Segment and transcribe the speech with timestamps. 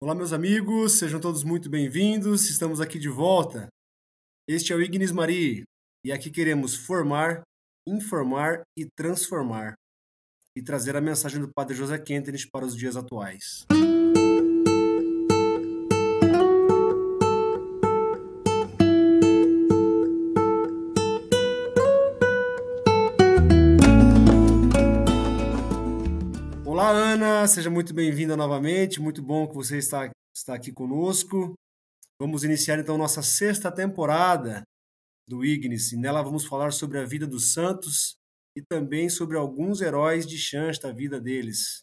[0.00, 2.48] Olá, meus amigos, sejam todos muito bem-vindos.
[2.48, 3.66] Estamos aqui de volta.
[4.46, 5.64] Este é o Ignis Mari
[6.04, 7.42] e aqui queremos formar,
[7.84, 9.74] informar e transformar
[10.56, 13.66] e trazer a mensagem do Padre José Kentenich para os dias atuais.
[26.88, 28.98] Olá, Ana, seja muito bem-vinda novamente.
[28.98, 31.52] Muito bom que você está, está aqui conosco.
[32.18, 34.62] Vamos iniciar então nossa sexta temporada
[35.28, 38.16] do Ignis e nela vamos falar sobre a vida dos santos
[38.56, 41.82] e também sobre alguns heróis de chance da vida deles.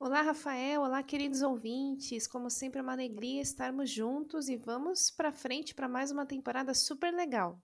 [0.00, 0.80] Olá, Rafael.
[0.80, 2.26] Olá, queridos ouvintes.
[2.26, 6.74] Como sempre, é uma alegria estarmos juntos e vamos para frente para mais uma temporada
[6.74, 7.56] super legal.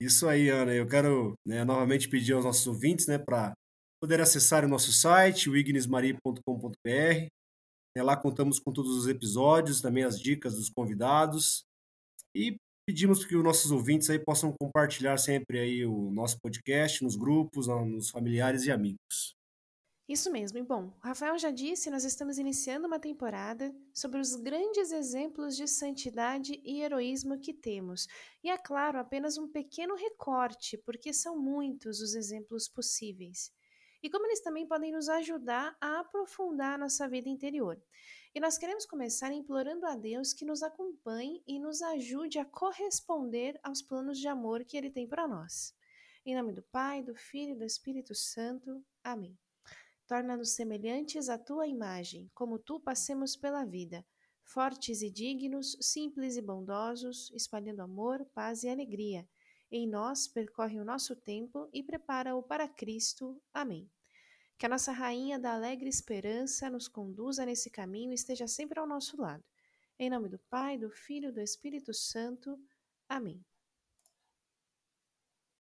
[0.00, 0.72] Isso aí, Ana.
[0.72, 3.52] Eu quero né, novamente pedir aos nossos ouvintes né, para
[4.02, 5.54] poder acessar o nosso site, o.
[7.96, 11.62] É, lá contamos com todos os episódios, também as dicas dos convidados.
[12.34, 17.14] E pedimos que os nossos ouvintes aí possam compartilhar sempre aí o nosso podcast nos
[17.14, 19.36] grupos, nos familiares e amigos.
[20.08, 20.58] Isso mesmo.
[20.58, 25.56] E bom, o Rafael já disse, nós estamos iniciando uma temporada sobre os grandes exemplos
[25.56, 28.08] de santidade e heroísmo que temos.
[28.42, 33.52] E é claro, apenas um pequeno recorte, porque são muitos os exemplos possíveis
[34.02, 37.80] e como eles também podem nos ajudar a aprofundar a nossa vida interior.
[38.34, 43.60] E nós queremos começar implorando a Deus que nos acompanhe e nos ajude a corresponder
[43.62, 45.74] aos planos de amor que Ele tem para nós.
[46.24, 48.82] Em nome do Pai, do Filho e do Espírito Santo.
[49.04, 49.38] Amém.
[50.06, 54.04] Torna-nos semelhantes à tua imagem, como tu passemos pela vida,
[54.42, 59.28] fortes e dignos, simples e bondosos, espalhando amor, paz e alegria
[59.72, 63.42] em nós percorre o nosso tempo e prepara-o para Cristo.
[63.54, 63.90] Amém.
[64.58, 68.86] Que a nossa Rainha da Alegre Esperança nos conduza nesse caminho e esteja sempre ao
[68.86, 69.42] nosso lado.
[69.98, 72.60] Em nome do Pai, do Filho e do Espírito Santo.
[73.08, 73.40] Amém.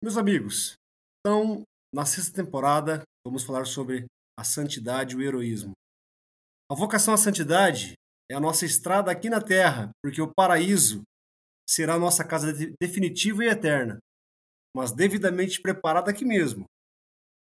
[0.02, 0.76] Meus amigos,
[1.20, 1.62] então,
[1.94, 4.06] na sexta temporada, vamos falar sobre
[4.38, 5.72] a santidade e o heroísmo.
[6.70, 7.92] A vocação à santidade
[8.30, 11.02] é a nossa estrada aqui na terra, porque o paraíso
[11.70, 14.00] será nossa casa definitiva e eterna,
[14.74, 16.64] mas devidamente preparada aqui mesmo,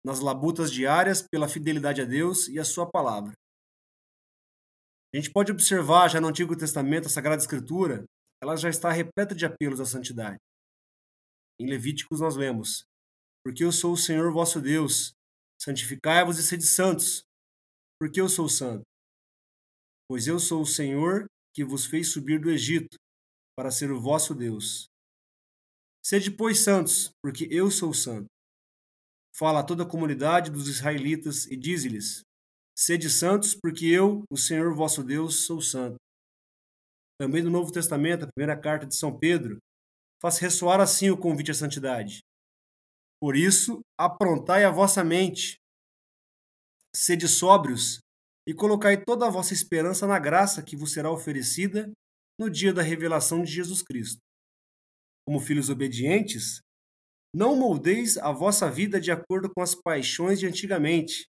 [0.04, 3.32] nas labutas diárias pela fidelidade a Deus e a Sua palavra.
[5.14, 8.04] A gente pode observar já no Antigo Testamento, a Sagrada Escritura,
[8.42, 10.38] ela já está repleta de apelos à santidade.
[11.60, 12.84] Em Levíticos nós lemos:
[13.44, 15.12] Porque eu sou o Senhor vosso Deus,
[15.62, 17.22] santificai-vos e sede santos,
[17.98, 18.82] porque eu sou santo.
[20.08, 22.96] Pois eu sou o Senhor que vos fez subir do Egito,
[23.56, 24.86] para ser o vosso Deus.
[26.04, 28.26] Sede, pois, santos, porque eu sou santo.
[29.34, 32.22] Fala a toda a comunidade dos israelitas e dize-lhes:
[32.78, 35.96] Sede santos, porque eu, o Senhor vosso Deus, sou santo.
[37.18, 39.58] Também no Novo Testamento, a primeira carta de São Pedro,
[40.20, 42.20] faz ressoar assim o convite à santidade.
[43.20, 45.56] Por isso, aprontai a vossa mente,
[46.94, 47.98] sede sóbrios
[48.46, 51.90] e colocai toda a vossa esperança na graça que vos será oferecida
[52.38, 54.20] no dia da revelação de Jesus Cristo.
[55.26, 56.60] Como filhos obedientes,
[57.34, 61.26] não moldeis a vossa vida de acordo com as paixões de antigamente,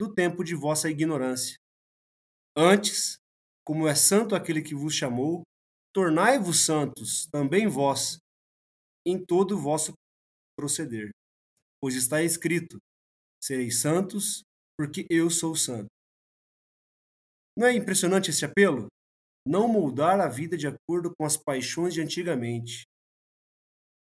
[0.00, 1.56] do tempo de vossa ignorância.
[2.56, 3.16] Antes,
[3.64, 5.42] como é santo aquele que vos chamou,
[5.94, 8.18] tornai-vos santos também vós,
[9.06, 9.92] em todo o vosso
[10.56, 11.10] proceder.
[11.80, 12.78] Pois está escrito:
[13.42, 14.42] sereis santos,
[14.78, 15.86] porque eu sou santo.
[17.56, 18.88] Não é impressionante esse apelo?
[19.46, 22.84] Não moldar a vida de acordo com as paixões de antigamente.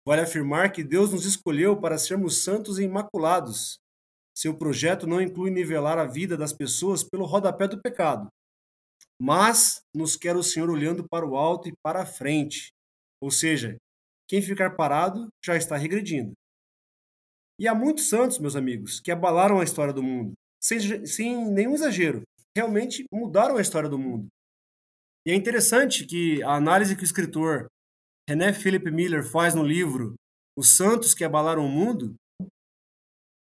[0.06, 3.78] Vale afirmar que Deus nos escolheu para sermos santos e imaculados.
[4.34, 8.28] Seu projeto não inclui nivelar a vida das pessoas pelo rodapé do pecado,
[9.20, 12.70] mas nos quer o Senhor olhando para o alto e para a frente.
[13.22, 13.76] Ou seja,
[14.26, 16.32] quem ficar parado já está regredindo.
[17.58, 21.74] E há muitos santos, meus amigos, que abalaram a história do mundo, sem, sem nenhum
[21.74, 22.22] exagero.
[22.56, 24.28] Realmente mudaram a história do mundo.
[25.26, 27.66] E é interessante que a análise que o escritor
[28.28, 30.14] René Philip Miller faz no livro
[30.56, 32.14] Os Santos que Abalaram o Mundo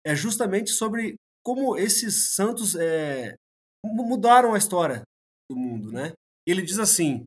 [0.06, 1.16] é justamente sobre
[1.46, 3.36] como esses santos é,
[3.84, 5.04] mudaram a história
[5.50, 6.14] do mundo, né?
[6.48, 7.24] Ele diz assim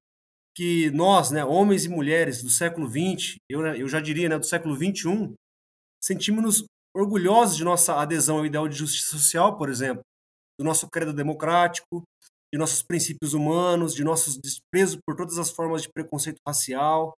[0.55, 4.45] que nós, né, homens e mulheres do século XX, eu, eu já diria, né, do
[4.45, 5.35] século XXI,
[6.03, 6.65] sentimos-nos
[6.95, 10.03] orgulhosos de nossa adesão ao ideal de justiça social, por exemplo,
[10.59, 12.03] do nosso credo democrático,
[12.53, 17.15] de nossos princípios humanos, de nossos desprezo por todas as formas de preconceito racial,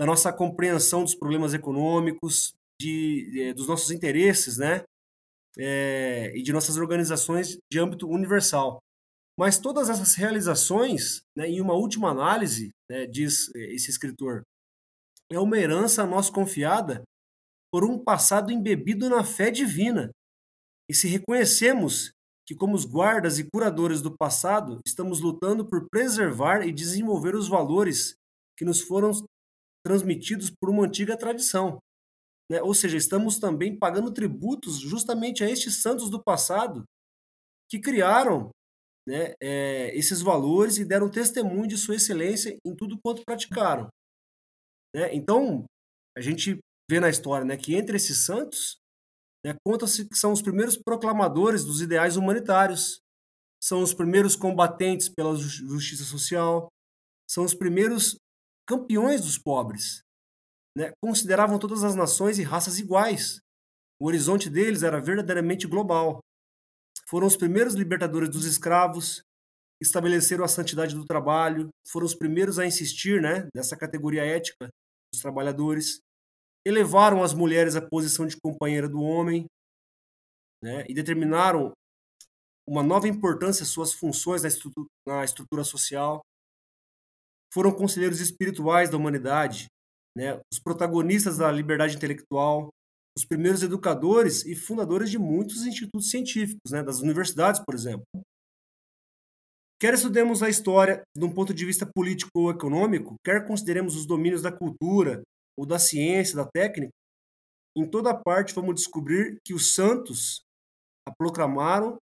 [0.00, 4.84] da nossa compreensão dos problemas econômicos, de, de dos nossos interesses, né?
[5.58, 8.78] É, e de nossas organizações de âmbito universal.
[9.36, 14.42] Mas todas essas realizações, né, em uma última análise, né, diz esse escritor,
[15.30, 17.02] é uma herança a nós confiada
[17.72, 20.10] por um passado embebido na fé divina.
[20.88, 22.12] E se reconhecemos
[22.48, 27.46] que, como os guardas e curadores do passado, estamos lutando por preservar e desenvolver os
[27.46, 28.14] valores
[28.56, 29.10] que nos foram
[29.84, 31.78] transmitidos por uma antiga tradição.
[32.50, 32.62] Né?
[32.62, 36.84] Ou seja, estamos também pagando tributos justamente a estes santos do passado
[37.70, 38.48] que criaram
[39.06, 43.90] né, é, esses valores e deram testemunho de sua excelência em tudo quanto praticaram.
[44.96, 45.14] Né?
[45.14, 45.66] Então,
[46.16, 46.58] a gente
[46.90, 48.78] vê na história né, que entre esses santos,
[49.44, 53.00] né, conta-se que são os primeiros proclamadores dos ideais humanitários,
[53.62, 56.68] são os primeiros combatentes pela justiça social,
[57.28, 58.16] são os primeiros
[58.66, 60.02] campeões dos pobres.
[60.76, 60.92] Né?
[61.02, 63.40] Consideravam todas as nações e raças iguais.
[64.00, 66.20] O horizonte deles era verdadeiramente global.
[67.08, 69.22] Foram os primeiros libertadores dos escravos,
[69.80, 74.68] estabeleceram a santidade do trabalho, foram os primeiros a insistir né, nessa categoria ética
[75.12, 76.00] dos trabalhadores,
[76.64, 79.46] elevaram as mulheres à posição de companheira do homem
[80.62, 81.72] né, e determinaram
[82.68, 86.20] uma nova importância às suas funções na estrutura, na estrutura social.
[87.52, 89.66] Foram conselheiros espirituais da humanidade,
[90.16, 92.68] né, os protagonistas da liberdade intelectual,
[93.16, 98.04] os primeiros educadores e fundadores de muitos institutos científicos, né, das universidades, por exemplo.
[99.80, 104.06] Quer estudemos a história de um ponto de vista político ou econômico, quer consideremos os
[104.06, 105.22] domínios da cultura
[105.58, 106.92] ou da ciência, da técnica,
[107.76, 110.44] em toda parte vamos descobrir que os santos
[111.04, 111.98] a proclamaram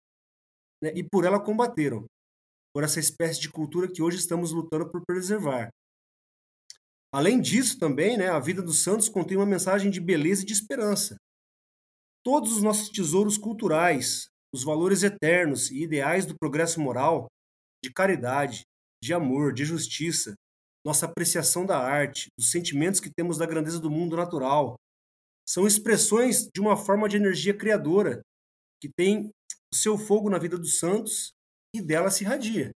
[0.84, 2.06] né, e por ela combateram,
[2.74, 5.70] por essa espécie de cultura que hoje estamos lutando por preservar.
[7.14, 10.52] Além disso, também, né, a vida dos santos contém uma mensagem de beleza e de
[10.52, 11.16] esperança.
[12.26, 17.28] Todos os nossos tesouros culturais, os valores eternos e ideais do progresso moral,
[17.82, 18.64] de caridade,
[19.02, 20.36] de amor, de justiça,
[20.86, 24.76] nossa apreciação da arte, dos sentimentos que temos da grandeza do mundo natural,
[25.48, 28.22] são expressões de uma forma de energia criadora
[28.82, 29.32] que tem
[29.74, 31.32] o seu fogo na vida dos santos
[31.76, 32.72] e dela se irradia.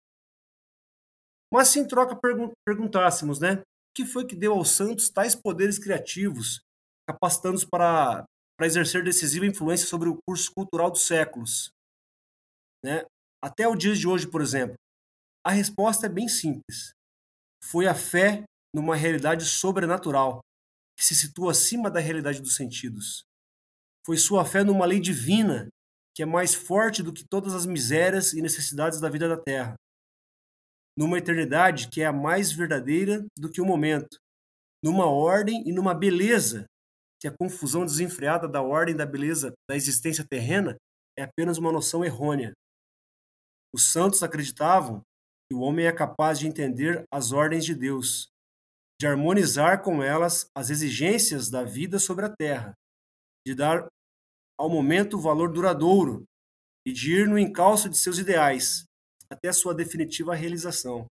[1.54, 3.62] Mas se em troca pergun perguntássemos, né,
[3.96, 6.62] que foi que deu aos santos tais poderes criativos,
[7.10, 8.26] capacitando-os para,
[8.58, 11.72] para exercer decisiva influência sobre o curso cultural dos séculos.
[12.84, 13.06] Né?
[13.44, 14.76] Até o dia de hoje, por exemplo,
[15.46, 16.97] a resposta é bem simples.
[17.64, 18.44] Foi a fé
[18.74, 20.40] numa realidade sobrenatural,
[20.98, 23.24] que se situa acima da realidade dos sentidos.
[24.06, 25.68] Foi sua fé numa lei divina,
[26.16, 29.76] que é mais forte do que todas as misérias e necessidades da vida da terra
[30.98, 34.18] numa eternidade que é a mais verdadeira do que o momento,
[34.84, 36.66] numa ordem e numa beleza
[37.22, 40.76] que a confusão desenfreada da ordem da beleza da existência terrena
[41.16, 42.52] é apenas uma noção errônea.
[43.74, 45.02] Os santos acreditavam
[45.50, 48.30] que o homem é capaz de entender as ordens de Deus,
[49.00, 52.74] de harmonizar com elas as exigências da vida sobre a terra,
[53.46, 53.88] de dar
[54.60, 56.26] ao momento valor duradouro
[56.86, 58.86] e de ir no encalço de seus ideais,
[59.30, 61.06] até sua definitiva realização.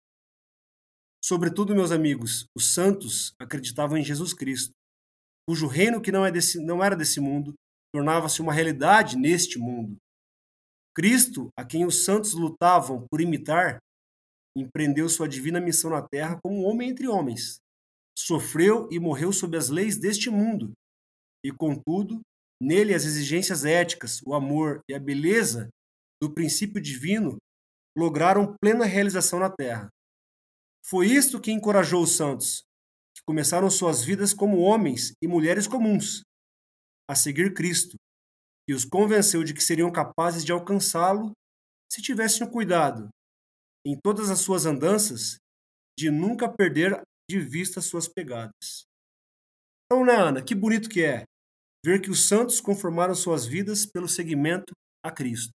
[1.23, 4.73] Sobretudo, meus amigos, os santos acreditavam em Jesus Cristo,
[5.47, 7.53] cujo reino que não, é desse, não era desse mundo
[7.95, 9.95] tornava-se uma realidade neste mundo.
[10.93, 13.77] Cristo, a quem os santos lutavam por imitar,
[14.55, 17.59] empreendeu sua divina missão na terra como um homem entre homens.
[18.17, 20.71] Sofreu e morreu sob as leis deste mundo,
[21.45, 22.21] e, contudo,
[22.61, 25.69] nele as exigências éticas, o amor e a beleza
[26.21, 27.37] do princípio divino
[27.97, 29.89] lograram plena realização na terra.
[30.85, 32.63] Foi isto que encorajou os santos,
[33.15, 36.21] que começaram suas vidas como homens e mulheres comuns,
[37.09, 37.95] a seguir Cristo,
[38.69, 41.31] e os convenceu de que seriam capazes de alcançá-lo
[41.91, 43.09] se tivessem o cuidado,
[43.85, 45.37] em todas as suas andanças,
[45.97, 48.85] de nunca perder de vista suas pegadas.
[49.85, 51.23] Então, né, Ana, que bonito que é
[51.85, 54.73] ver que os santos conformaram suas vidas pelo seguimento
[55.03, 55.51] a Cristo.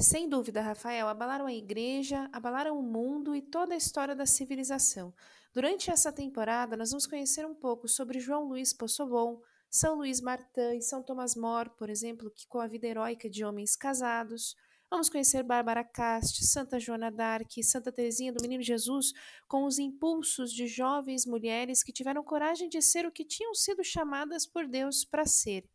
[0.00, 5.12] Sem dúvida, Rafael, abalaram a igreja, abalaram o mundo e toda a história da civilização.
[5.52, 10.76] Durante essa temporada, nós vamos conhecer um pouco sobre João Luiz Possobon, São Luís Martin
[10.76, 14.54] e São Tomás More, por exemplo, que com a vida heróica de homens casados.
[14.90, 19.12] Vamos conhecer Bárbara Cast, Santa Joana d'Arc Santa Teresinha do Menino Jesus,
[19.46, 23.84] com os impulsos de jovens mulheres que tiveram coragem de ser o que tinham sido
[23.84, 25.68] chamadas por Deus para ser.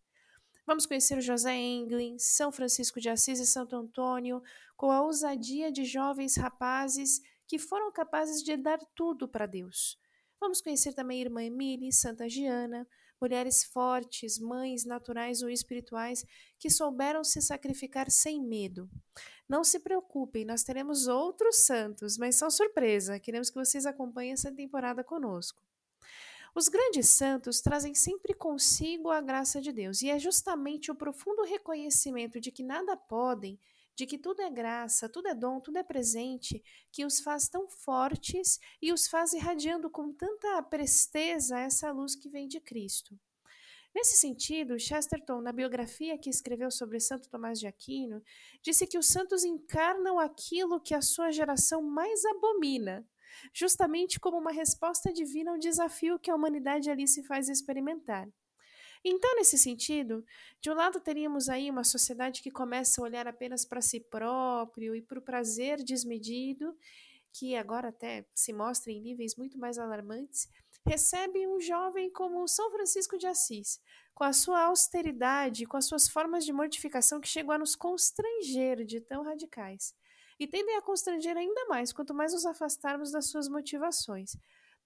[0.66, 4.42] Vamos conhecer José Englin, São Francisco de Assis e Santo Antônio,
[4.76, 10.00] com a ousadia de jovens rapazes que foram capazes de dar tudo para Deus.
[10.40, 12.88] Vamos conhecer também Irmã Emília, Santa Giana,
[13.24, 16.26] mulheres fortes, mães naturais ou espirituais
[16.60, 18.90] que souberam se sacrificar sem medo.
[19.48, 23.18] Não se preocupem, nós teremos outros santos, mas são surpresa.
[23.22, 25.62] Queremos que vocês acompanhem essa temporada conosco.
[26.54, 31.44] Os grandes santos trazem sempre consigo a graça de Deus, e é justamente o profundo
[31.44, 33.58] reconhecimento de que nada podem,
[33.96, 37.68] de que tudo é graça, tudo é dom, tudo é presente, que os faz tão
[37.68, 43.18] fortes e os faz irradiando com tanta presteza essa luz que vem de Cristo.
[43.96, 48.24] Nesse sentido, Chesterton, na biografia que escreveu sobre Santo Tomás de Aquino,
[48.62, 53.08] disse que os santos encarnam aquilo que a sua geração mais abomina,
[53.54, 58.28] justamente como uma resposta divina ao desafio que a humanidade ali se faz experimentar.
[59.06, 60.26] Então, nesse sentido,
[60.62, 64.96] de um lado teríamos aí uma sociedade que começa a olhar apenas para si próprio
[64.96, 66.78] e para o prazer desmedido,
[67.34, 70.48] que agora até se mostra em níveis muito mais alarmantes,
[70.86, 73.82] recebe um jovem como São Francisco de Assis,
[74.14, 78.86] com a sua austeridade, com as suas formas de mortificação que chegam a nos constranger
[78.86, 79.94] de tão radicais.
[80.40, 84.36] E tendem a constranger ainda mais quanto mais nos afastarmos das suas motivações.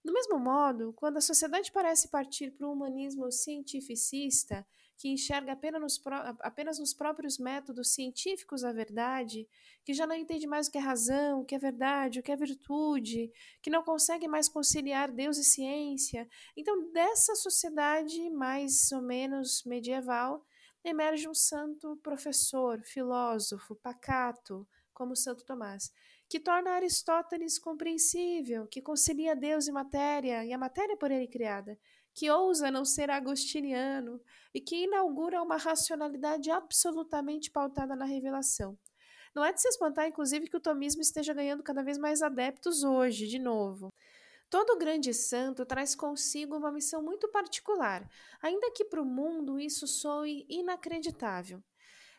[0.07, 4.65] Do mesmo modo, quando a sociedade parece partir para um humanismo cientificista,
[4.97, 6.01] que enxerga apenas nos,
[6.39, 9.45] apenas nos próprios métodos científicos a verdade,
[9.83, 12.31] que já não entende mais o que é razão, o que é verdade, o que
[12.31, 13.29] é virtude,
[13.61, 16.25] que não consegue mais conciliar Deus e ciência.
[16.55, 20.41] Então, dessa sociedade mais ou menos medieval,
[20.85, 25.91] emerge um santo professor, filósofo, pacato, como Santo Tomás,
[26.29, 31.77] que torna Aristóteles compreensível, que concilia Deus e matéria, e a matéria por ele criada,
[32.13, 34.19] que ousa não ser agostiniano
[34.53, 38.77] e que inaugura uma racionalidade absolutamente pautada na revelação.
[39.35, 42.83] Não é de se espantar, inclusive, que o tomismo esteja ganhando cada vez mais adeptos
[42.83, 43.93] hoje, de novo.
[44.49, 48.09] Todo grande santo traz consigo uma missão muito particular,
[48.41, 51.61] ainda que para o mundo isso soe inacreditável.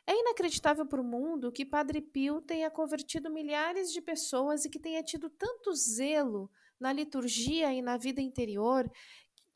[0.09, 4.79] É inacreditável para o mundo que Padre Pio tenha convertido milhares de pessoas e que
[4.79, 6.51] tenha tido tanto zelo
[6.81, 8.91] na liturgia e na vida interior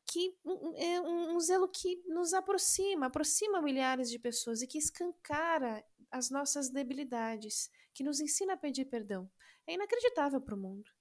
[0.05, 0.37] que
[0.75, 6.29] é um, um, zelo que nos aproxima, aproxima milhares de pessoas e que escancara as
[6.29, 9.27] nossas debilidades, que nos ensina a pedir perdão.
[9.65, 10.91] É inacreditável para o mundo.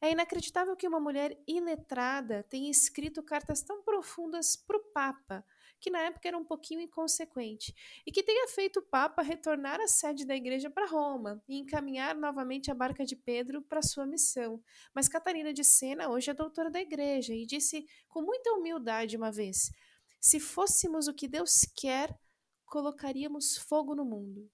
[0.00, 5.44] É inacreditável que uma mulher iletrada tenha escrito cartas tão profundas para o Papa,
[5.84, 7.74] que na época era um pouquinho inconsequente,
[8.06, 12.16] e que tenha feito o Papa retornar a sede da igreja para Roma e encaminhar
[12.16, 14.64] novamente a barca de Pedro para sua missão.
[14.94, 19.30] Mas Catarina de Sena hoje é doutora da igreja e disse com muita humildade uma
[19.30, 19.70] vez:
[20.18, 22.18] se fôssemos o que Deus quer,
[22.64, 24.50] colocaríamos fogo no mundo.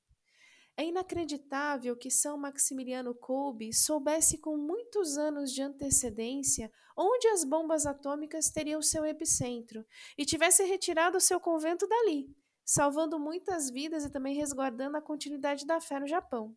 [0.80, 7.84] É inacreditável que São Maximiliano Kolbe soubesse com muitos anos de antecedência onde as bombas
[7.84, 9.84] atômicas teriam seu epicentro
[10.16, 12.34] e tivesse retirado seu convento dali,
[12.64, 16.56] salvando muitas vidas e também resguardando a continuidade da fé no Japão.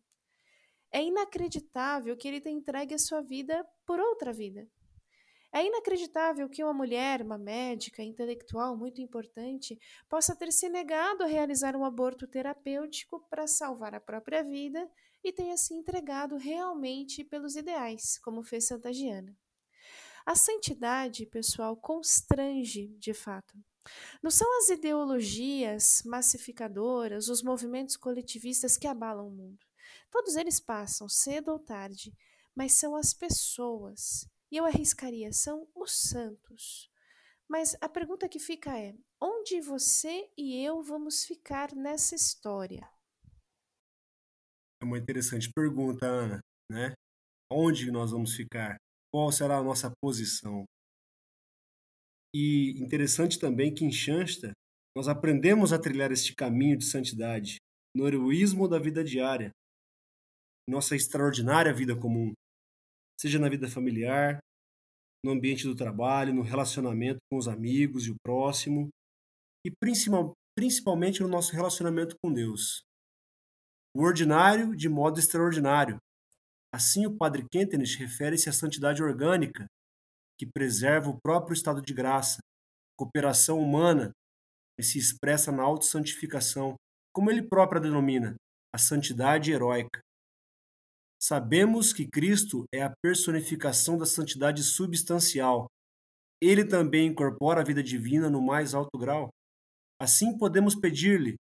[0.90, 4.66] É inacreditável que ele tenha entregue a sua vida por outra vida.
[5.56, 11.28] É inacreditável que uma mulher, uma médica, intelectual muito importante, possa ter se negado a
[11.28, 14.90] realizar um aborto terapêutico para salvar a própria vida
[15.22, 19.32] e tenha se entregado realmente pelos ideais, como fez Santa Giana.
[20.26, 23.56] A santidade, pessoal, constrange de fato.
[24.20, 29.64] Não são as ideologias massificadoras, os movimentos coletivistas que abalam o mundo.
[30.10, 32.12] Todos eles passam, cedo ou tarde,
[32.56, 36.88] mas são as pessoas e eu arriscaria, são os santos.
[37.50, 42.88] Mas a pergunta que fica é: onde você e eu vamos ficar nessa história?
[44.80, 46.38] É uma interessante pergunta, Ana,
[46.70, 46.92] né?
[47.50, 48.76] Onde nós vamos ficar?
[49.12, 50.64] Qual será a nossa posição?
[52.32, 54.52] E interessante também que em Shansta
[54.96, 57.56] nós aprendemos a trilhar este caminho de santidade
[57.92, 59.50] no heroísmo da vida diária,
[60.68, 62.32] nossa extraordinária vida comum
[63.20, 64.38] seja na vida familiar,
[65.24, 68.88] no ambiente do trabalho, no relacionamento com os amigos e o próximo,
[69.66, 69.72] e
[70.56, 72.82] principalmente no nosso relacionamento com Deus.
[73.96, 75.96] O ordinário de modo extraordinário.
[76.74, 79.66] Assim, o Padre Kentenich refere-se à santidade orgânica,
[80.38, 82.38] que preserva o próprio estado de graça,
[82.98, 84.10] cooperação humana,
[84.78, 86.74] e se expressa na autossantificação,
[87.14, 88.34] como ele próprio a denomina,
[88.74, 90.00] a santidade heróica.
[91.26, 95.64] Sabemos que Cristo é a personificação da santidade substancial.
[96.38, 99.30] Ele também incorpora a vida divina no mais alto grau.
[99.98, 101.36] Assim podemos pedir-lhe: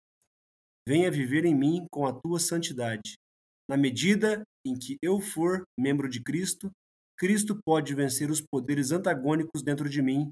[0.85, 3.13] venha viver em mim com a tua santidade.
[3.69, 6.69] Na medida em que eu for membro de Cristo,
[7.17, 10.29] Cristo pode vencer os poderes antagônicos dentro de mim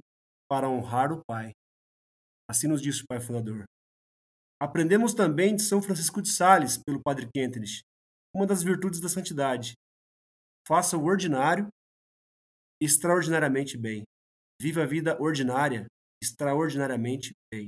[0.49, 1.53] para honrar o Pai.
[2.51, 3.63] Assim nos disse o pai fundador.
[4.61, 7.81] Aprendemos também de São Francisco de Sales, pelo padre Kentenich,
[8.37, 9.73] uma das virtudes da santidade.
[10.67, 11.67] Faça o ordinário
[12.79, 14.03] extraordinariamente bem.
[14.61, 15.87] Viva a vida ordinária
[16.21, 17.67] extraordinariamente bem.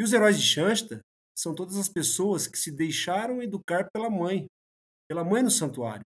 [0.00, 1.00] E os heróis de Shansta
[1.38, 4.46] são todas as pessoas que se deixaram educar pela mãe,
[5.06, 6.04] pela mãe no santuário.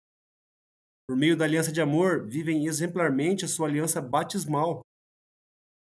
[1.08, 4.80] Por meio da aliança de amor, vivem exemplarmente a sua aliança batismal.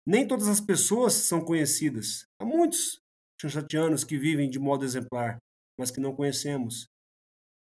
[0.08, 2.24] Nem todas as pessoas são conhecidas.
[2.40, 3.00] Há muitos
[3.42, 5.38] chanchatianos que vivem de modo exemplar,
[5.80, 6.86] mas que não conhecemos.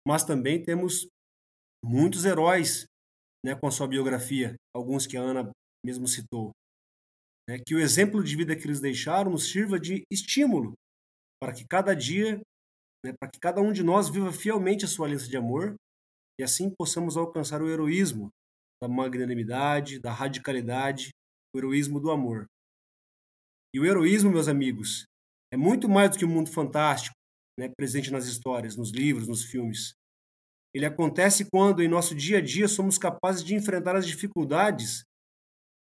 [0.06, 1.06] Mas também temos
[1.84, 2.84] muitos heróis
[3.44, 5.50] né, com a sua biografia, alguns que a Ana
[5.84, 6.50] mesmo citou.
[7.48, 10.74] Né, que o exemplo de vida que eles deixaram nos sirva de estímulo
[11.42, 12.40] para que cada dia,
[13.04, 15.74] né, para que cada um de nós viva fielmente a sua aliança de amor
[16.40, 18.30] e assim possamos alcançar o heroísmo
[18.80, 21.10] da magnanimidade, da radicalidade,
[21.54, 22.46] o heroísmo do amor.
[23.74, 25.04] E o heroísmo, meus amigos,
[25.52, 27.14] é muito mais do que um mundo fantástico,
[27.58, 29.94] né, presente nas histórias, nos livros, nos filmes.
[30.74, 35.04] Ele acontece quando, em nosso dia a dia, somos capazes de enfrentar as dificuldades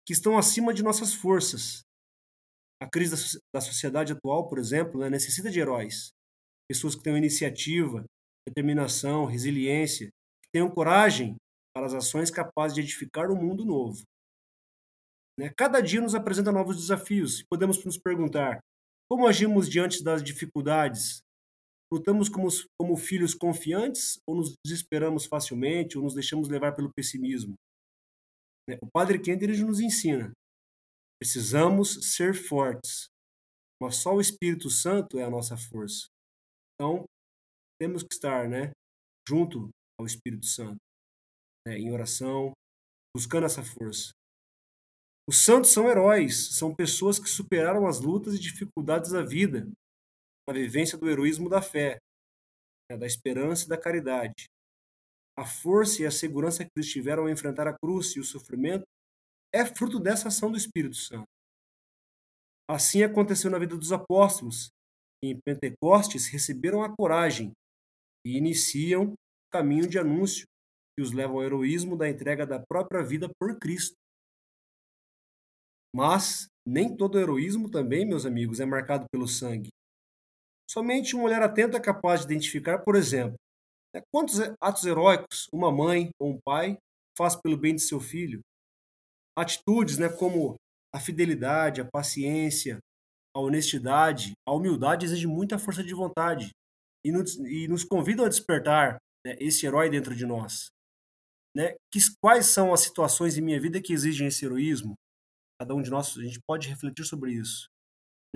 [0.05, 1.81] que estão acima de nossas forças.
[2.81, 6.09] A crise da sociedade atual, por exemplo, né, necessita de heróis.
[6.67, 8.03] Pessoas que tenham iniciativa,
[8.47, 10.07] determinação, resiliência,
[10.41, 11.35] que tenham coragem
[11.75, 14.01] para as ações capazes de edificar um mundo novo.
[15.37, 15.51] Né?
[15.55, 18.59] Cada dia nos apresenta novos desafios e podemos nos perguntar
[19.09, 21.21] como agimos diante das dificuldades?
[21.91, 22.47] Lutamos como,
[22.79, 27.55] como filhos confiantes ou nos desesperamos facilmente ou nos deixamos levar pelo pessimismo?
[28.69, 30.31] Né, o Padre Kendrick nos ensina.
[31.19, 33.07] Precisamos ser fortes,
[33.81, 36.07] mas só o Espírito Santo é a nossa força.
[36.75, 37.03] Então,
[37.81, 38.71] temos que estar né,
[39.27, 39.69] junto
[39.99, 40.77] ao Espírito Santo,
[41.67, 42.53] né, em oração,
[43.15, 44.11] buscando essa força.
[45.27, 49.69] Os santos são heróis, são pessoas que superaram as lutas e dificuldades da vida,
[50.49, 51.99] na vivência do heroísmo da fé,
[52.89, 54.45] né, da esperança e da caridade.
[55.37, 58.83] A força e a segurança que eles tiveram ao enfrentar a cruz e o sofrimento
[59.53, 61.27] é fruto dessa ação do Espírito Santo.
[62.69, 64.69] Assim aconteceu na vida dos apóstolos,
[65.21, 67.51] que em Pentecostes receberam a coragem
[68.25, 69.15] e iniciam o
[69.51, 70.45] caminho de anúncio
[70.97, 73.95] que os leva ao heroísmo da entrega da própria vida por Cristo.
[75.95, 79.69] Mas nem todo heroísmo também, meus amigos, é marcado pelo sangue.
[80.69, 83.35] Somente um olhar atento é capaz de identificar, por exemplo,
[83.91, 86.77] né, quantos atos heróicos uma mãe ou um pai
[87.17, 88.39] faz pelo bem de seu filho.
[89.35, 90.57] Atitudes né, como
[90.93, 92.77] a fidelidade, a paciência,
[93.35, 96.51] a honestidade, a humildade exigem muita força de vontade
[97.03, 100.69] e nos, e nos convidam a despertar né, esse herói dentro de nós.
[101.55, 101.75] Né?
[102.21, 104.93] Quais são as situações em minha vida que exigem esse heroísmo?
[105.59, 107.67] Cada um de nós, a gente pode refletir sobre isso.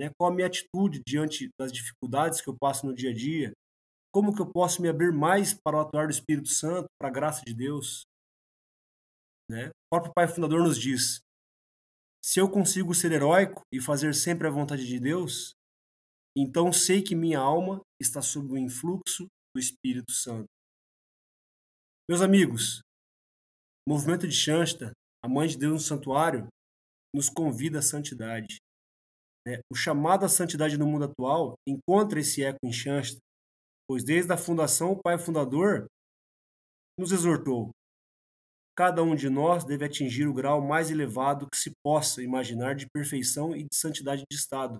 [0.00, 0.10] Né?
[0.18, 3.52] Qual a minha atitude diante das dificuldades que eu passo no dia a dia?
[4.12, 7.12] Como que eu posso me abrir mais para o atuar do Espírito Santo, para a
[7.12, 8.04] graça de Deus?
[9.50, 9.68] Né?
[9.68, 11.20] O próprio Pai Fundador nos diz:
[12.24, 15.52] se eu consigo ser heróico e fazer sempre a vontade de Deus,
[16.36, 20.46] então sei que minha alma está sob o influxo do Espírito Santo.
[22.08, 22.80] Meus amigos,
[23.86, 26.48] o movimento de Shansta, a Mãe de Deus no Santuário,
[27.14, 28.56] nos convida à santidade.
[29.46, 29.60] Né?
[29.70, 33.18] O chamado à santidade no mundo atual encontra esse eco em Shansta,
[33.88, 35.86] pois desde a fundação o pai fundador
[36.98, 37.70] nos exortou.
[38.76, 42.88] Cada um de nós deve atingir o grau mais elevado que se possa imaginar de
[42.90, 44.78] perfeição e de santidade de estado.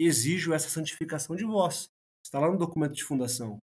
[0.00, 1.88] Exijo essa santificação de vós.
[2.24, 3.58] Está lá no documento de fundação.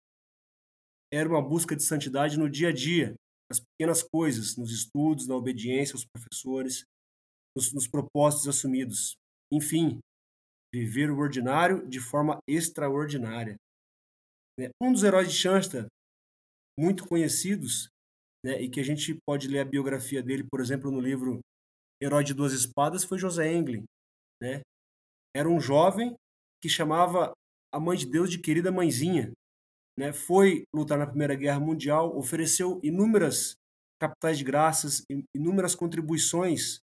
[1.12, 3.16] Era uma busca de santidade no dia a dia,
[3.50, 6.84] nas pequenas coisas, nos estudos, na obediência aos professores,
[7.56, 9.16] nos, nos propósitos assumidos.
[9.52, 10.00] Enfim,
[10.78, 13.56] viver o ordinário de forma extraordinária.
[14.60, 14.70] Né?
[14.82, 15.88] Um dos heróis de Shansta,
[16.78, 17.90] muito conhecidos,
[18.46, 21.40] né, e que a gente pode ler a biografia dele, por exemplo, no livro
[22.02, 23.84] Herói de Duas Espadas, foi José Englin.
[24.42, 24.62] Né?
[25.36, 26.16] Era um jovem
[26.62, 27.34] que chamava
[27.74, 29.32] a Mãe de Deus de querida mãezinha.
[29.98, 30.14] Né?
[30.14, 33.56] Foi lutar na Primeira Guerra Mundial, ofereceu inúmeras
[34.00, 35.04] capitais de graças,
[35.36, 36.80] inúmeras contribuições,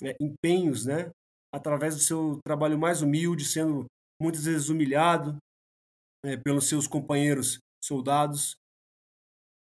[0.00, 1.10] né, empenhos, né,
[1.52, 3.86] através do seu trabalho mais humilde, sendo
[4.20, 5.36] muitas vezes humilhado
[6.24, 8.54] é, pelos seus companheiros soldados,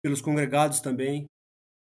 [0.03, 1.27] pelos congregados também,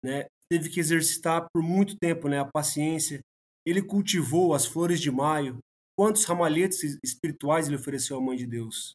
[0.04, 0.26] né?
[0.50, 3.20] Teve que exercitar por muito tempo, né, a paciência.
[3.66, 5.60] Ele cultivou as flores de maio.
[5.98, 8.94] Quantos ramalhetes espirituais ele ofereceu à Mãe de Deus,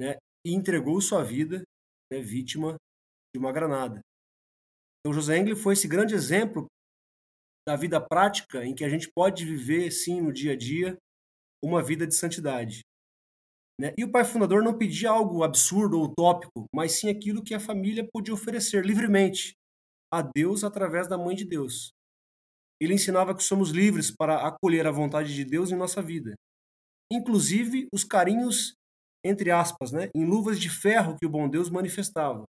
[0.00, 0.16] né?
[0.46, 1.62] E entregou sua vida,
[2.10, 2.76] né, vítima
[3.34, 4.00] de uma granada.
[5.00, 6.66] Então José Engle foi esse grande exemplo
[7.68, 10.96] da vida prática em que a gente pode viver, sim, no dia a dia,
[11.62, 12.80] uma vida de santidade.
[13.78, 13.92] Né?
[13.98, 17.60] E o pai fundador não pedia algo absurdo ou utópico, mas sim aquilo que a
[17.60, 19.52] família podia oferecer livremente
[20.10, 21.90] a Deus através da mãe de Deus.
[22.80, 26.34] Ele ensinava que somos livres para acolher a vontade de Deus em nossa vida,
[27.12, 28.72] inclusive os carinhos,
[29.22, 32.44] entre aspas, né, em luvas de ferro que o bom Deus manifestava,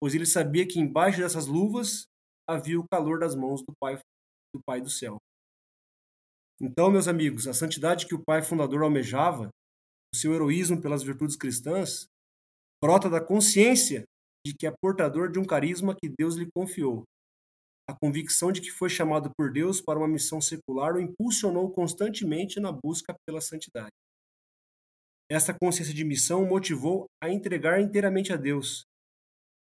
[0.00, 2.04] pois ele sabia que embaixo dessas luvas
[2.48, 3.98] havia o calor das mãos do Pai
[4.54, 5.18] do Pai do céu.
[6.60, 9.48] Então, meus amigos, a santidade que o pai fundador almejava,
[10.14, 12.06] o seu heroísmo pelas virtudes cristãs,
[12.80, 14.04] brota da consciência
[14.46, 17.02] de que é portador de um carisma que Deus lhe confiou.
[17.88, 22.60] A convicção de que foi chamado por Deus para uma missão secular o impulsionou constantemente
[22.60, 23.90] na busca pela santidade.
[25.30, 28.84] Essa consciência de missão o motivou a entregar inteiramente a Deus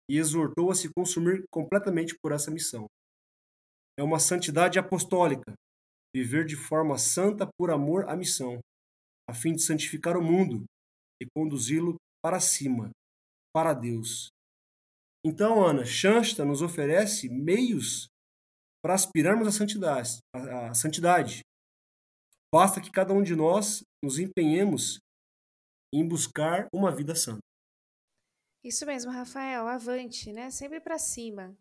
[0.09, 2.87] e exortou a se consumir completamente por essa missão.
[3.97, 5.53] É uma santidade apostólica,
[6.15, 8.59] viver de forma santa por amor à missão,
[9.29, 10.65] a fim de santificar o mundo
[11.21, 12.91] e conduzi-lo para cima,
[13.53, 14.29] para Deus.
[15.25, 18.07] Então, Ana, Shansta nos oferece meios
[18.81, 21.41] para aspirarmos à santidade, à santidade.
[22.53, 24.99] Basta que cada um de nós nos empenhemos
[25.93, 27.39] em buscar uma vida santa.
[28.63, 30.49] Isso mesmo, Rafael, avante, né?
[30.49, 31.57] Sempre para cima.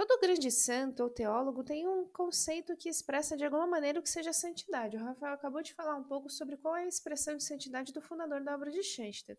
[0.00, 4.08] Todo grande santo ou teólogo tem um conceito que expressa de alguma maneira o que
[4.08, 4.96] seja santidade.
[4.96, 8.00] O Rafael acabou de falar um pouco sobre qual é a expressão de santidade do
[8.00, 9.38] fundador da obra de Schoenstatt.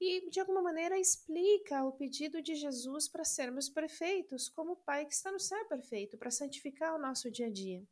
[0.00, 5.04] E, de alguma maneira, explica o pedido de Jesus para sermos perfeitos, como o Pai
[5.04, 7.82] que está no céu é perfeito, para santificar o nosso dia a dia.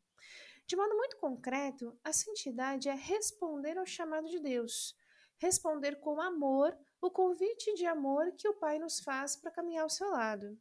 [0.64, 4.96] De modo muito concreto, a santidade é responder ao chamado de Deus,
[5.38, 9.90] responder com amor o convite de amor que o Pai nos faz para caminhar ao
[9.90, 10.56] seu lado.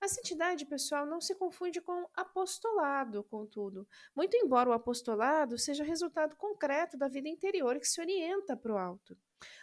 [0.00, 6.36] A santidade, pessoal, não se confunde com apostolado, contudo, muito embora o apostolado seja resultado
[6.36, 9.16] concreto da vida interior que se orienta para o alto.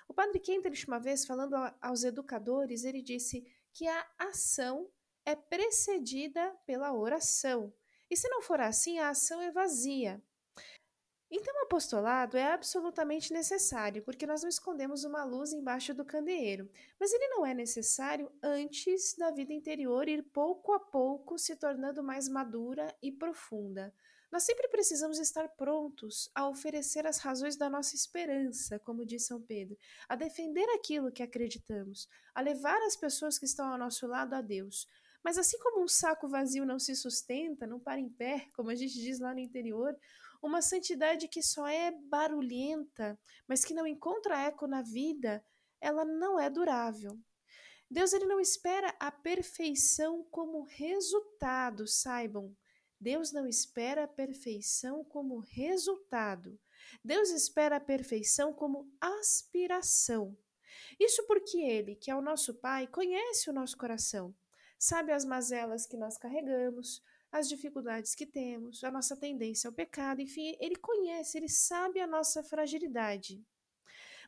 [0.08, 4.90] O padre Kenterich, uma vez, falando aos educadores, ele disse que a ação
[5.26, 7.74] é precedida pela oração.
[8.10, 10.22] E se não for assim, a ação é vazia.
[11.36, 16.70] Então, o apostolado é absolutamente necessário, porque nós não escondemos uma luz embaixo do candeeiro,
[17.00, 22.04] mas ele não é necessário antes da vida interior ir pouco a pouco se tornando
[22.04, 23.92] mais madura e profunda.
[24.32, 29.42] Nós sempre precisamos estar prontos a oferecer as razões da nossa esperança, como diz São
[29.42, 29.76] Pedro,
[30.08, 34.42] a defender aquilo que acreditamos, a levar as pessoas que estão ao nosso lado a
[34.42, 34.88] Deus.
[35.24, 38.76] Mas assim como um saco vazio não se sustenta, não para em pé, como a
[38.76, 39.98] gente diz lá no interior,
[40.44, 45.44] uma santidade que só é barulhenta, mas que não encontra eco na vida,
[45.80, 47.18] ela não é durável.
[47.90, 52.56] Deus ele não espera a perfeição como resultado, saibam.
[53.00, 56.60] Deus não espera a perfeição como resultado.
[57.04, 60.38] Deus espera a perfeição como aspiração.
[61.00, 64.36] Isso porque Ele, que é o nosso Pai, conhece o nosso coração,
[64.78, 67.02] sabe as mazelas que nós carregamos,
[67.34, 72.06] as dificuldades que temos, a nossa tendência ao pecado, enfim, ele conhece, ele sabe a
[72.06, 73.44] nossa fragilidade.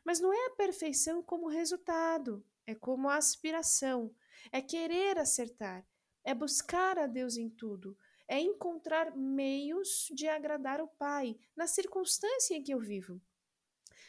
[0.04, 4.12] Mas não é a perfeição como resultado, é como a aspiração,
[4.50, 5.86] é querer acertar,
[6.24, 12.56] é buscar a Deus em tudo, é encontrar meios de agradar o Pai na circunstância
[12.56, 13.22] em que eu vivo.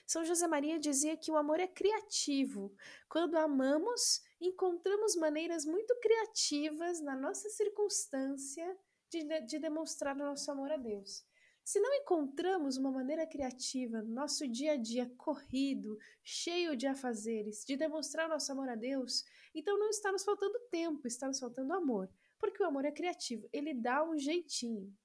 [0.08, 2.74] São José Maria dizia que o amor é criativo.
[3.08, 8.76] Quando amamos, encontramos maneiras muito criativas na nossa circunstância
[9.10, 11.26] de, de demonstrar o nosso amor a Deus.
[11.64, 17.66] Se não encontramos uma maneira criativa no nosso dia a dia corrido, cheio de afazeres,
[17.66, 21.74] de demonstrar nosso amor a Deus, então não está nos faltando tempo, está nos faltando
[21.74, 24.96] amor, porque o amor é criativo, ele dá um jeitinho.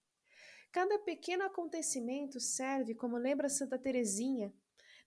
[0.70, 4.54] Cada pequeno acontecimento serve, como lembra Santa Teresinha,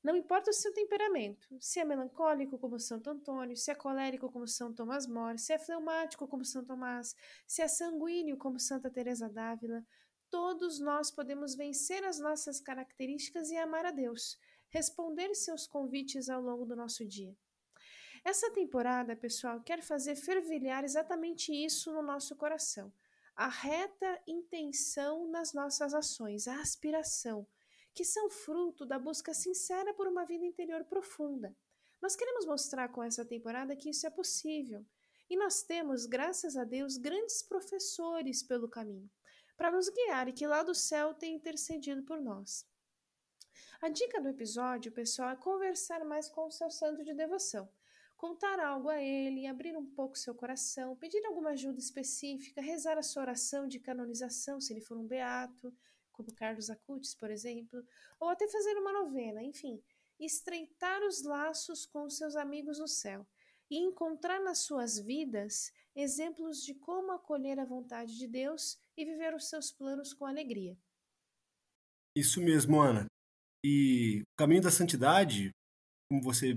[0.05, 4.47] não importa o seu temperamento, se é melancólico como Santo Antônio, se é colérico como
[4.47, 7.15] São Tomás More, se é fleumático como São Tomás,
[7.47, 9.83] se é sanguíneo como Santa Teresa d'Ávila,
[10.29, 14.37] todos nós podemos vencer as nossas características e amar a Deus,
[14.69, 17.35] responder seus convites ao longo do nosso dia.
[18.23, 22.93] Essa temporada, pessoal, quer fazer fervilhar exatamente isso no nosso coração.
[23.35, 27.47] A reta intenção nas nossas ações, a aspiração,
[27.95, 31.55] que são fruto da busca sincera por uma vida interior profunda.
[32.01, 34.85] Nós queremos mostrar com essa temporada que isso é possível.
[35.29, 39.09] E nós temos, graças a Deus, grandes professores pelo caminho,
[39.57, 42.67] para nos guiar e que lá do céu tem intercedido por nós.
[43.81, 47.67] A dica do episódio, pessoal, é conversar mais com o seu santo de devoção.
[48.17, 53.03] contar algo a ele, abrir um pouco seu coração, pedir alguma ajuda específica, rezar a
[53.03, 55.73] sua oração de canonização, se ele for um beato,
[56.15, 57.83] como Carlos Acutis, por exemplo,
[58.19, 59.81] ou até fazer uma novena, enfim,
[60.19, 63.27] estreitar os laços com seus amigos no céu
[63.69, 69.33] e encontrar nas suas vidas exemplos de como acolher a vontade de Deus e viver
[69.33, 70.77] os seus planos com alegria.
[72.15, 73.05] Isso mesmo, Ana.
[73.65, 75.51] E o caminho da santidade,
[76.09, 76.55] como você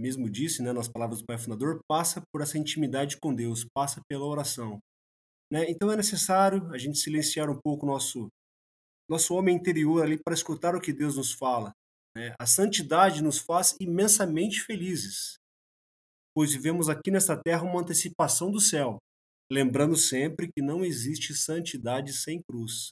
[0.00, 4.00] mesmo disse, né, nas palavras do Pai Fundador, passa por essa intimidade com Deus, passa
[4.08, 4.78] pela oração.
[5.50, 5.70] Né?
[5.70, 8.28] Então é necessário a gente silenciar um pouco o nosso,
[9.08, 11.72] nosso homem interior ali para escutar o que Deus nos fala.
[12.16, 12.34] Né?
[12.40, 15.36] A santidade nos faz imensamente felizes,
[16.34, 18.98] pois vivemos aqui nesta terra uma antecipação do céu,
[19.50, 22.90] lembrando sempre que não existe santidade sem cruz.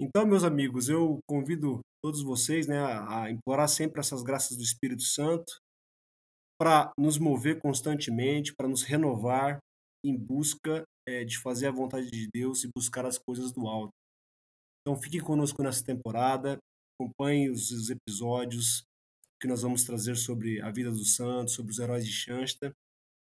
[0.00, 5.02] Então, meus amigos, eu convido todos vocês né, a implorar sempre essas graças do Espírito
[5.02, 5.56] Santo
[6.60, 9.58] para nos mover constantemente, para nos renovar
[10.04, 13.92] em busca é, de fazer a vontade de Deus e buscar as coisas do alto.
[14.86, 16.58] Então, fiquem conosco nessa temporada,
[17.00, 18.84] acompanhem os, os episódios,
[19.40, 22.72] que nós vamos trazer sobre a vida dos santos, sobre os heróis de Shansta,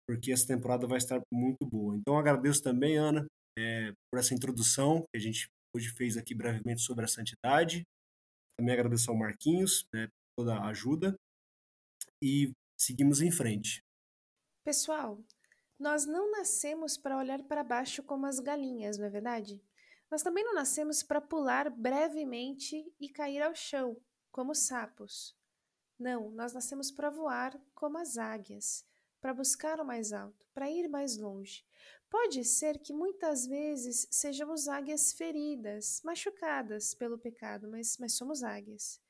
[0.08, 1.96] porque essa temporada vai estar muito boa.
[1.96, 3.26] Então agradeço também, Ana,
[3.58, 7.84] é, por essa introdução que a gente hoje fez aqui brevemente sobre a santidade.
[8.58, 11.16] Também agradeço ao Marquinhos né, toda a ajuda.
[12.24, 13.84] E seguimos em frente.
[14.66, 15.24] Pessoal,
[15.80, 19.62] nós não nascemos para olhar para baixo como as galinhas, não é verdade?
[20.10, 23.98] Nós também não nascemos para pular brevemente e cair ao chão,
[24.32, 25.36] como sapos.
[26.00, 28.86] Não, nós nascemos para voar como as águias,
[29.20, 31.66] para buscar o mais alto, para ir mais longe.
[32.10, 39.02] Pode ser que muitas vezes sejamos águias feridas, machucadas pelo pecado, mas, mas somos águias.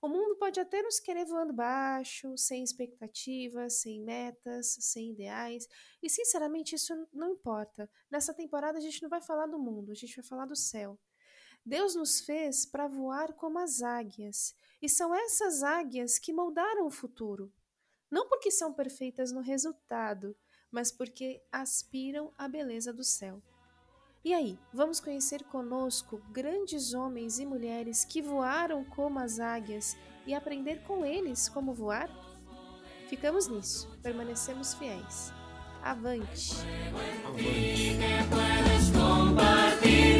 [0.00, 5.68] O mundo pode até nos querer voando baixo, sem expectativas, sem metas, sem ideais,
[6.02, 7.90] e sinceramente isso não importa.
[8.10, 10.98] Nessa temporada a gente não vai falar do mundo, a gente vai falar do céu.
[11.64, 16.90] Deus nos fez para voar como as águias, e são essas águias que moldaram o
[16.90, 17.52] futuro.
[18.10, 20.36] Não porque são perfeitas no resultado,
[20.70, 23.42] mas porque aspiram à beleza do céu.
[24.26, 30.34] E aí, vamos conhecer conosco grandes homens e mulheres que voaram como as águias e
[30.34, 32.10] aprender com eles como voar?
[33.08, 35.32] Ficamos nisso, permanecemos fiéis.
[35.80, 36.56] Avante!
[39.28, 40.15] Avante.